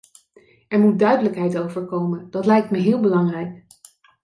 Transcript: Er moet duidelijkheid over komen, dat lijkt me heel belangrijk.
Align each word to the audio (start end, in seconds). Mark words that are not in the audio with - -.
Er 0.67 0.79
moet 0.79 0.99
duidelijkheid 0.99 1.57
over 1.57 1.85
komen, 1.85 2.27
dat 2.31 2.45
lijkt 2.45 2.71
me 2.71 2.77
heel 2.77 2.99
belangrijk. 3.01 3.65